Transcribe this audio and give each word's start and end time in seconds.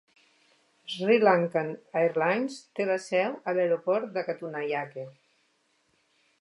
SriLankan 0.93 1.69
Airlines 2.01 2.57
té 2.79 2.89
la 2.93 2.97
seu 3.05 3.37
a 3.53 3.57
l'aeroport 3.61 4.11
de 4.19 4.27
Katunayake. 4.31 5.07